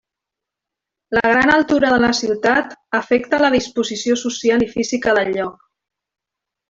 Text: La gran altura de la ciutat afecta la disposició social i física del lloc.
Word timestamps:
La 1.17 1.25
gran 1.33 1.51
altura 1.55 1.91
de 1.95 1.99
la 2.05 2.09
ciutat 2.21 2.73
afecta 3.01 3.43
la 3.47 3.53
disposició 3.59 4.17
social 4.23 4.67
i 4.69 4.71
física 4.77 5.15
del 5.21 5.31
lloc. 5.37 5.61